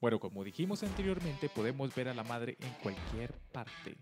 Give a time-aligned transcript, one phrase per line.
[0.00, 3.96] Bueno, como dijimos anteriormente, podemos ver a la madre en cualquier parte.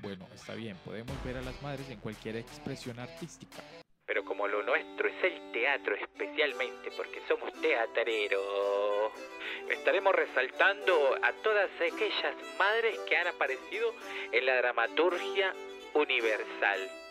[0.00, 3.62] Bueno, está bien, podemos ver a las madres en cualquier expresión artística.
[4.04, 9.12] Pero como lo nuestro es el teatro especialmente porque somos teatreros,
[9.70, 13.94] estaremos resaltando a todas aquellas madres que han aparecido
[14.32, 15.54] en la dramaturgia
[15.94, 17.07] universal.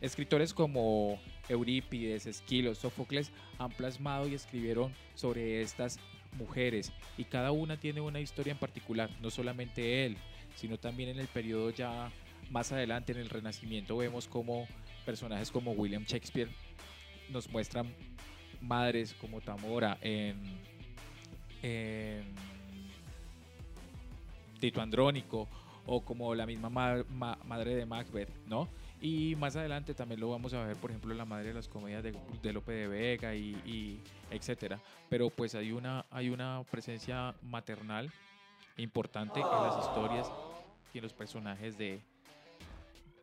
[0.00, 5.98] Escritores como Eurípides, Esquilo, Sófocles han plasmado y escribieron sobre estas
[6.36, 10.16] mujeres y cada una tiene una historia en particular, no solamente él,
[10.54, 12.10] sino también en el periodo ya
[12.50, 14.68] más adelante en el Renacimiento vemos como
[15.04, 16.50] personajes como William Shakespeare
[17.30, 17.92] nos muestran
[18.60, 20.36] madres como Tamora en,
[24.60, 25.48] Tito Andrónico
[25.90, 28.68] o como la misma madre de Macbeth, ¿no?
[29.00, 32.02] Y más adelante también lo vamos a ver, por ejemplo, la madre de las comedias
[32.02, 34.78] de, de Lope de Vega y, y, etcétera.
[35.08, 38.12] Pero pues hay una, hay una presencia maternal
[38.76, 40.30] importante en las historias
[40.92, 42.00] y en los personajes de,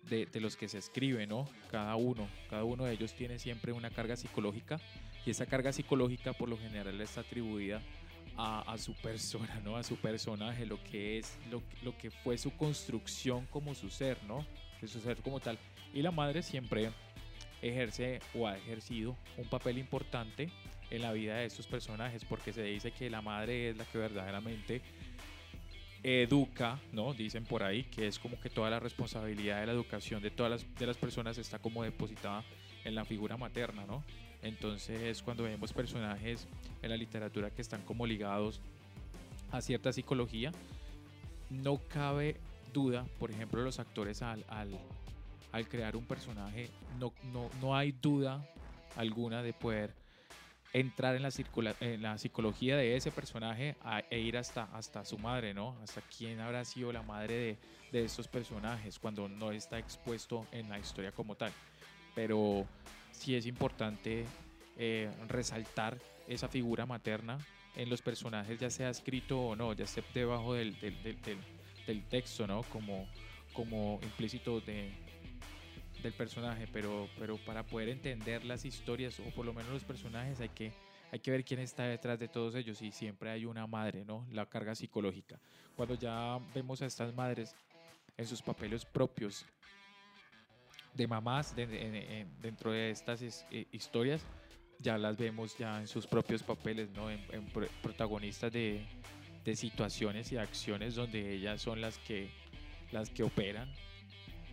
[0.10, 1.48] de, los que se escribe, ¿no?
[1.70, 4.80] Cada uno, cada uno de ellos tiene siempre una carga psicológica
[5.24, 7.82] y esa carga psicológica por lo general está atribuida
[8.38, 9.78] a, su persona, ¿no?
[9.78, 14.18] A su personaje, lo que es, lo, lo, que fue su construcción como su ser,
[14.28, 14.46] ¿no?
[14.86, 15.58] Su ser como tal.
[15.94, 16.92] Y la madre siempre
[17.62, 20.50] ejerce o ha ejercido un papel importante
[20.92, 23.98] en la vida de estos personajes porque se dice que la madre es la que
[23.98, 24.82] verdaderamente
[26.04, 27.14] educa, ¿no?
[27.14, 30.52] Dicen por ahí que es como que toda la responsabilidad de la educación de todas
[30.52, 32.44] las, de las personas está como depositada
[32.86, 34.04] en la figura materna, ¿no?
[34.42, 36.48] Entonces cuando vemos personajes
[36.82, 38.62] en la literatura que están como ligados
[39.52, 40.52] a cierta psicología,
[41.50, 42.38] no cabe
[42.74, 44.80] duda, por ejemplo, los actores al, al,
[45.52, 46.70] al crear un personaje,
[47.00, 48.48] no, no, no hay duda
[48.96, 49.94] alguna de poder
[50.74, 51.30] entrar en la,
[51.80, 53.78] en la psicología de ese personaje
[54.10, 55.76] e ir hasta, hasta su madre, ¿no?
[55.82, 57.58] Hasta quién habrá sido la madre de,
[57.94, 61.54] de estos personajes cuando no está expuesto en la historia como tal.
[62.16, 62.66] Pero
[63.12, 64.26] sí es importante
[64.78, 67.38] eh, resaltar esa figura materna
[67.76, 71.38] en los personajes, ya sea escrito o no, ya esté debajo del, del, del,
[71.86, 72.64] del texto, ¿no?
[72.64, 73.08] Como,
[73.54, 74.92] como implícito de,
[76.02, 80.40] del personaje, pero, pero para poder entender las historias o por lo menos los personajes
[80.40, 80.72] hay que,
[81.12, 84.26] hay que ver quién está detrás de todos ellos y siempre hay una madre, ¿no?
[84.32, 85.40] La carga psicológica.
[85.76, 87.56] Cuando ya vemos a estas madres
[88.18, 89.46] en sus papeles propios
[90.96, 94.22] de mamás dentro de estas eh, historias,
[94.80, 97.10] ya las vemos ya en sus propios papeles, ¿no?
[97.12, 97.22] En,
[97.82, 98.86] protagonistas de,
[99.44, 102.30] de situaciones y acciones donde ellas son las que,
[102.92, 103.72] las que operan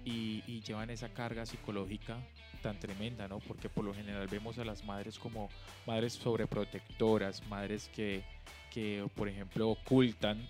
[0.05, 2.19] y, llevan esa carga psicológica
[2.63, 3.39] tan tremenda, ¿no?
[3.41, 5.49] Porque por lo general vemos a las madres como
[5.87, 8.23] madres sobreprotectoras, madres que,
[8.71, 10.49] que por ejemplo, ocultan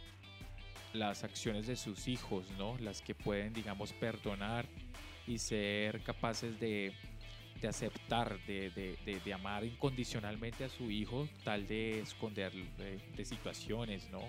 [0.93, 2.77] las acciones de sus hijos, ¿no?
[2.79, 4.67] Las que pueden, digamos, perdonar
[5.27, 6.93] y ser capaces de,
[7.61, 14.11] de aceptar, de, de, de, amar incondicionalmente a su hijo, tal de esconder de, situaciones,
[14.11, 14.21] ¿no?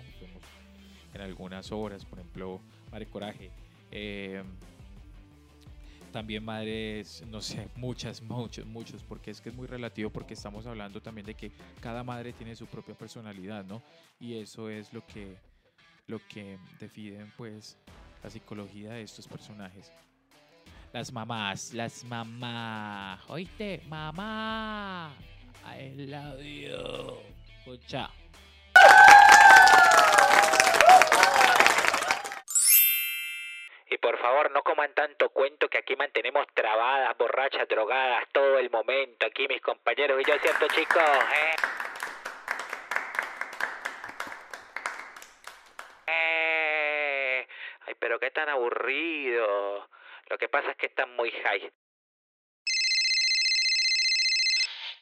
[1.12, 2.60] en algunas obras, por ejemplo,
[2.90, 3.50] Madre Coraje.
[3.90, 4.42] Eh,
[6.14, 10.64] también madres, no sé, muchas, muchos, muchos, porque es que es muy relativo, porque estamos
[10.64, 11.50] hablando también de que
[11.80, 13.82] cada madre tiene su propia personalidad, ¿no?
[14.20, 15.36] Y eso es lo que,
[16.06, 17.76] lo que definen, pues,
[18.22, 19.90] la psicología de estos personajes.
[20.94, 23.82] Las mamás, las mamás, ¿oíste?
[23.88, 25.12] Mamá,
[25.66, 27.18] I love you.
[27.58, 28.08] Escucha.
[33.98, 39.26] por favor no coman tanto cuento que aquí mantenemos trabadas, borrachas, drogadas todo el momento.
[39.26, 41.02] Aquí mis compañeros y yo, ¿cierto chicos?
[41.02, 41.56] ¿Eh?
[46.06, 47.48] ¿Eh?
[47.86, 49.88] Ay, pero qué tan aburrido.
[50.28, 51.72] Lo que pasa es que están muy high.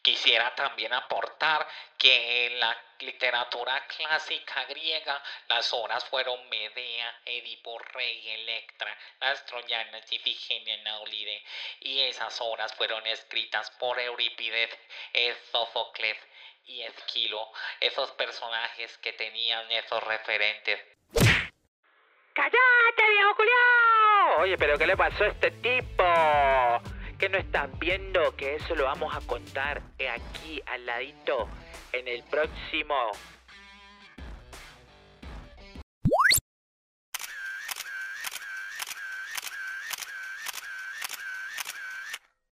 [0.02, 1.64] Quisiera también aportar
[1.96, 10.10] que en la literatura clásica griega las obras fueron Medea, Edipo Rey, Electra, las troyanas,
[10.10, 11.44] Ifigenia, Naulide,
[11.80, 14.76] y esas obras fueron escritas por Eurípides,
[15.52, 16.18] Sófocles
[16.64, 20.80] y Esquilo, esos personajes que tenían esos referentes.
[22.34, 24.01] ¡Cállate, viejo Julio!
[24.42, 26.02] Oye, pero ¿qué le pasó a este tipo?
[27.16, 29.80] que no están viendo que eso lo vamos a contar
[30.12, 31.46] aquí al ladito
[31.92, 32.96] en el próximo